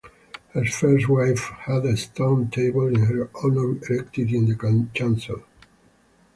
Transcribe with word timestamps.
His 0.55 0.73
first 0.75 1.07
wife 1.07 1.41
had 1.67 1.85
a 1.85 1.95
stone 1.95 2.49
tablet 2.49 2.95
in 2.95 3.01
her 3.03 3.29
honour 3.35 3.73
erected 3.85 4.31
in 4.33 4.47
the 4.47 4.87
chancel. 4.95 5.43